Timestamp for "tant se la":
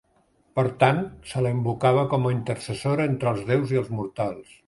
0.83-1.51